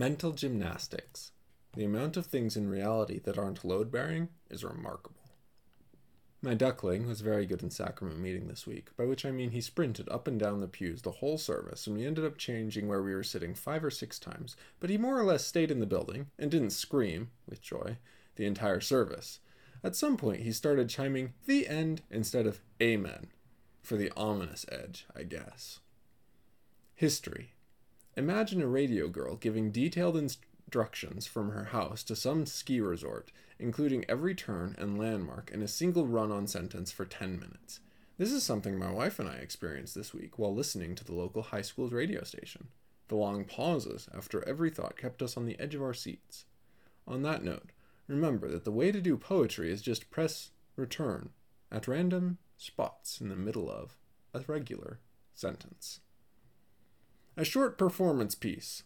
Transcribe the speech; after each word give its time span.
Mental 0.00 0.32
gymnastics. 0.32 1.32
The 1.76 1.84
amount 1.84 2.16
of 2.16 2.24
things 2.24 2.56
in 2.56 2.70
reality 2.70 3.20
that 3.24 3.36
aren't 3.36 3.66
load 3.66 3.92
bearing 3.92 4.30
is 4.48 4.64
remarkable. 4.64 5.20
My 6.40 6.54
duckling 6.54 7.06
was 7.06 7.20
very 7.20 7.44
good 7.44 7.62
in 7.62 7.68
sacrament 7.68 8.18
meeting 8.18 8.48
this 8.48 8.66
week, 8.66 8.96
by 8.96 9.04
which 9.04 9.26
I 9.26 9.30
mean 9.30 9.50
he 9.50 9.60
sprinted 9.60 10.08
up 10.08 10.26
and 10.26 10.40
down 10.40 10.62
the 10.62 10.68
pews 10.68 11.02
the 11.02 11.10
whole 11.10 11.36
service, 11.36 11.86
and 11.86 11.94
we 11.94 12.06
ended 12.06 12.24
up 12.24 12.38
changing 12.38 12.88
where 12.88 13.02
we 13.02 13.14
were 13.14 13.22
sitting 13.22 13.54
five 13.54 13.84
or 13.84 13.90
six 13.90 14.18
times, 14.18 14.56
but 14.80 14.88
he 14.88 14.96
more 14.96 15.18
or 15.18 15.24
less 15.24 15.44
stayed 15.44 15.70
in 15.70 15.80
the 15.80 15.84
building 15.84 16.28
and 16.38 16.50
didn't 16.50 16.70
scream, 16.70 17.28
with 17.46 17.60
joy, 17.60 17.98
the 18.36 18.46
entire 18.46 18.80
service. 18.80 19.40
At 19.84 19.96
some 19.96 20.16
point, 20.16 20.40
he 20.40 20.52
started 20.52 20.88
chiming 20.88 21.34
the 21.44 21.68
end 21.68 22.00
instead 22.10 22.46
of 22.46 22.62
amen, 22.80 23.26
for 23.82 23.98
the 23.98 24.10
ominous 24.16 24.64
edge, 24.72 25.04
I 25.14 25.24
guess. 25.24 25.80
History. 26.94 27.52
Imagine 28.16 28.60
a 28.60 28.66
radio 28.66 29.08
girl 29.08 29.36
giving 29.36 29.70
detailed 29.70 30.16
instructions 30.16 31.28
from 31.28 31.50
her 31.50 31.66
house 31.66 32.02
to 32.02 32.16
some 32.16 32.44
ski 32.44 32.80
resort, 32.80 33.30
including 33.58 34.04
every 34.08 34.34
turn 34.34 34.74
and 34.78 34.98
landmark 34.98 35.50
in 35.52 35.62
a 35.62 35.68
single 35.68 36.08
run 36.08 36.32
on 36.32 36.48
sentence 36.48 36.90
for 36.90 37.04
10 37.04 37.38
minutes. 37.38 37.78
This 38.18 38.32
is 38.32 38.42
something 38.42 38.76
my 38.76 38.90
wife 38.90 39.20
and 39.20 39.28
I 39.28 39.36
experienced 39.36 39.94
this 39.94 40.12
week 40.12 40.38
while 40.38 40.52
listening 40.52 40.96
to 40.96 41.04
the 41.04 41.14
local 41.14 41.42
high 41.42 41.62
school's 41.62 41.92
radio 41.92 42.24
station. 42.24 42.68
The 43.06 43.14
long 43.14 43.44
pauses 43.44 44.08
after 44.12 44.46
every 44.46 44.70
thought 44.70 44.98
kept 44.98 45.22
us 45.22 45.36
on 45.36 45.46
the 45.46 45.58
edge 45.60 45.76
of 45.76 45.82
our 45.82 45.94
seats. 45.94 46.46
On 47.06 47.22
that 47.22 47.44
note, 47.44 47.70
remember 48.08 48.48
that 48.48 48.64
the 48.64 48.72
way 48.72 48.90
to 48.90 49.00
do 49.00 49.16
poetry 49.16 49.72
is 49.72 49.82
just 49.82 50.10
press 50.10 50.50
return 50.74 51.30
at 51.70 51.86
random 51.86 52.38
spots 52.56 53.20
in 53.20 53.28
the 53.28 53.36
middle 53.36 53.70
of 53.70 53.96
a 54.34 54.40
regular 54.48 54.98
sentence. 55.34 56.00
A 57.40 57.44
short 57.46 57.78
performance 57.78 58.34
piece. 58.34 58.82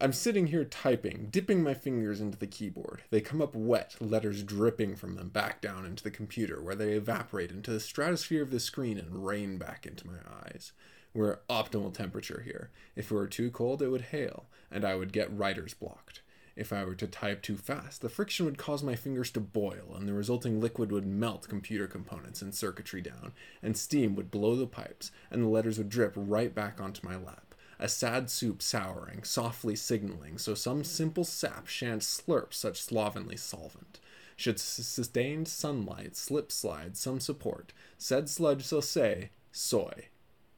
I'm 0.00 0.12
sitting 0.12 0.46
here 0.46 0.64
typing, 0.64 1.30
dipping 1.32 1.64
my 1.64 1.74
fingers 1.74 2.20
into 2.20 2.38
the 2.38 2.46
keyboard. 2.46 3.02
They 3.10 3.20
come 3.20 3.42
up 3.42 3.56
wet, 3.56 3.96
letters 3.98 4.44
dripping 4.44 4.94
from 4.94 5.16
them 5.16 5.30
back 5.30 5.60
down 5.60 5.84
into 5.84 6.04
the 6.04 6.12
computer, 6.12 6.62
where 6.62 6.76
they 6.76 6.92
evaporate 6.92 7.50
into 7.50 7.72
the 7.72 7.80
stratosphere 7.80 8.44
of 8.44 8.52
the 8.52 8.60
screen 8.60 8.98
and 8.98 9.26
rain 9.26 9.58
back 9.58 9.84
into 9.84 10.06
my 10.06 10.18
eyes. 10.44 10.70
We're 11.12 11.32
at 11.32 11.48
optimal 11.48 11.92
temperature 11.92 12.42
here. 12.44 12.70
If 12.94 13.10
it 13.10 13.14
were 13.14 13.26
too 13.26 13.50
cold, 13.50 13.82
it 13.82 13.88
would 13.88 14.12
hail, 14.12 14.46
and 14.70 14.84
I 14.84 14.94
would 14.94 15.12
get 15.12 15.36
writer's 15.36 15.74
blocked. 15.74 16.22
If 16.56 16.72
I 16.72 16.84
were 16.84 16.94
to 16.94 17.08
type 17.08 17.42
too 17.42 17.56
fast, 17.56 18.00
the 18.00 18.08
friction 18.08 18.46
would 18.46 18.58
cause 18.58 18.82
my 18.82 18.94
fingers 18.94 19.30
to 19.32 19.40
boil, 19.40 19.94
and 19.96 20.08
the 20.08 20.14
resulting 20.14 20.60
liquid 20.60 20.92
would 20.92 21.06
melt 21.06 21.48
computer 21.48 21.88
components 21.88 22.42
and 22.42 22.54
circuitry 22.54 23.00
down, 23.00 23.32
and 23.60 23.76
steam 23.76 24.14
would 24.14 24.30
blow 24.30 24.54
the 24.54 24.66
pipes, 24.66 25.10
and 25.30 25.42
the 25.42 25.48
letters 25.48 25.78
would 25.78 25.88
drip 25.88 26.12
right 26.16 26.54
back 26.54 26.80
onto 26.80 27.06
my 27.06 27.16
lap. 27.16 27.54
A 27.80 27.88
sad 27.88 28.30
soup 28.30 28.62
souring, 28.62 29.24
softly 29.24 29.74
signaling, 29.74 30.38
so 30.38 30.54
some 30.54 30.84
simple 30.84 31.24
sap 31.24 31.66
shan't 31.66 32.02
slurp 32.02 32.54
such 32.54 32.80
slovenly 32.80 33.36
solvent. 33.36 33.98
Should 34.36 34.60
sustained 34.60 35.48
sunlight 35.48 36.16
slip 36.16 36.52
slide 36.52 36.96
some 36.96 37.18
support, 37.18 37.72
said 37.98 38.28
sludge 38.28 38.66
shall 38.66 38.82
say, 38.82 39.30
soy. 39.50 40.08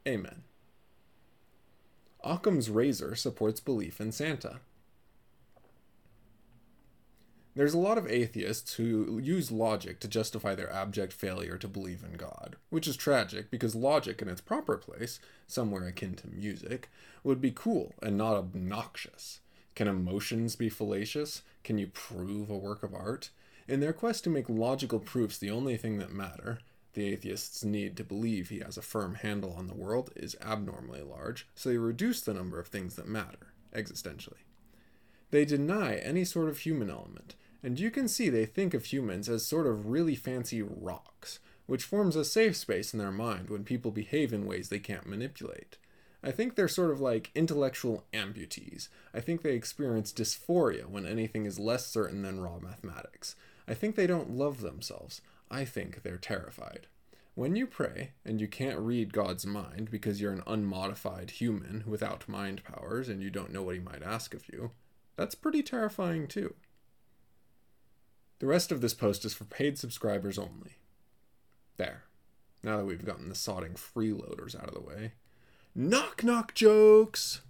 Amen. 0.07 0.43
Occam's 2.23 2.69
razor 2.69 3.15
supports 3.15 3.59
belief 3.59 3.99
in 3.99 4.11
Santa. 4.11 4.59
There's 7.57 7.73
a 7.73 7.79
lot 7.79 7.97
of 7.97 8.05
atheists 8.05 8.75
who 8.75 9.17
use 9.17 9.51
logic 9.51 9.99
to 10.01 10.07
justify 10.07 10.53
their 10.53 10.71
abject 10.71 11.11
failure 11.11 11.57
to 11.57 11.67
believe 11.67 12.03
in 12.03 12.15
God, 12.15 12.55
which 12.69 12.87
is 12.87 12.95
tragic 12.95 13.49
because 13.49 13.73
logic 13.73 14.21
in 14.21 14.27
its 14.27 14.41
proper 14.41 14.77
place, 14.77 15.19
somewhere 15.47 15.87
akin 15.87 16.13
to 16.17 16.27
music, 16.27 16.87
would 17.23 17.41
be 17.41 17.49
cool 17.49 17.95
and 17.99 18.15
not 18.15 18.35
obnoxious. 18.35 19.39
Can 19.73 19.87
emotions 19.87 20.55
be 20.55 20.69
fallacious? 20.69 21.41
Can 21.63 21.79
you 21.79 21.87
prove 21.87 22.51
a 22.51 22.55
work 22.55 22.83
of 22.83 22.93
art? 22.93 23.31
In 23.67 23.79
their 23.79 23.91
quest 23.91 24.23
to 24.25 24.29
make 24.29 24.49
logical 24.49 24.99
proofs 24.99 25.39
the 25.39 25.49
only 25.49 25.77
thing 25.77 25.97
that 25.97 26.13
matter, 26.13 26.59
the 26.93 27.07
atheist's 27.07 27.63
need 27.63 27.97
to 27.97 28.03
believe 28.03 28.49
he 28.49 28.59
has 28.59 28.77
a 28.77 28.83
firm 28.83 29.15
handle 29.15 29.55
on 29.57 29.65
the 29.65 29.73
world 29.73 30.11
is 30.15 30.37
abnormally 30.43 31.01
large, 31.01 31.47
so 31.55 31.69
they 31.69 31.77
reduce 31.79 32.21
the 32.21 32.35
number 32.35 32.59
of 32.59 32.67
things 32.67 32.95
that 32.97 33.07
matter, 33.07 33.47
existentially. 33.73 34.43
They 35.31 35.43
deny 35.43 35.95
any 35.95 36.23
sort 36.23 36.49
of 36.49 36.59
human 36.59 36.91
element, 36.91 37.35
and 37.63 37.79
you 37.79 37.91
can 37.91 38.07
see 38.07 38.29
they 38.29 38.45
think 38.45 38.73
of 38.73 38.85
humans 38.85 39.27
as 39.27 39.45
sort 39.45 39.67
of 39.67 39.87
really 39.87 40.15
fancy 40.15 40.61
rocks, 40.61 41.39
which 41.65 41.83
forms 41.83 42.15
a 42.15 42.25
safe 42.25 42.55
space 42.55 42.93
in 42.93 42.99
their 42.99 43.11
mind 43.11 43.49
when 43.49 43.63
people 43.63 43.91
behave 43.91 44.31
in 44.31 44.45
ways 44.45 44.69
they 44.69 44.79
can't 44.79 45.07
manipulate. 45.07 45.77
I 46.23 46.31
think 46.31 46.55
they're 46.55 46.67
sort 46.67 46.91
of 46.91 46.99
like 46.99 47.31
intellectual 47.35 48.05
amputees. 48.13 48.89
I 49.13 49.19
think 49.19 49.41
they 49.41 49.53
experience 49.53 50.11
dysphoria 50.11 50.87
when 50.87 51.05
anything 51.05 51.45
is 51.45 51.59
less 51.59 51.85
certain 51.87 52.21
than 52.21 52.41
raw 52.41 52.59
mathematics. 52.59 53.35
I 53.67 53.73
think 53.73 53.95
they 53.95 54.07
don't 54.07 54.31
love 54.31 54.61
themselves. 54.61 55.21
I 55.51 55.65
think 55.65 56.01
they're 56.03 56.17
terrified. 56.17 56.87
When 57.35 57.55
you 57.55 57.67
pray 57.67 58.13
and 58.25 58.41
you 58.41 58.47
can't 58.47 58.79
read 58.79 59.13
God's 59.13 59.45
mind 59.45 59.91
because 59.91 60.19
you're 60.19 60.33
an 60.33 60.43
unmodified 60.47 61.31
human 61.31 61.83
without 61.85 62.27
mind 62.27 62.63
powers 62.63 63.09
and 63.09 63.21
you 63.21 63.29
don't 63.29 63.53
know 63.53 63.61
what 63.61 63.75
he 63.75 63.81
might 63.81 64.01
ask 64.01 64.33
of 64.33 64.49
you, 64.51 64.71
that's 65.15 65.35
pretty 65.35 65.61
terrifying 65.61 66.27
too. 66.27 66.55
The 68.39 68.47
rest 68.47 68.71
of 68.71 68.81
this 68.81 68.93
post 68.93 69.25
is 69.25 69.33
for 69.33 69.45
paid 69.45 69.77
subscribers 69.77 70.37
only. 70.37 70.77
There. 71.77 72.03
Now 72.63 72.77
that 72.77 72.85
we've 72.85 73.05
gotten 73.05 73.29
the 73.29 73.35
sodding 73.35 73.75
freeloaders 73.75 74.55
out 74.55 74.67
of 74.67 74.73
the 74.73 74.81
way. 74.81 75.13
Knock 75.73 76.23
knock 76.23 76.53
jokes! 76.53 77.41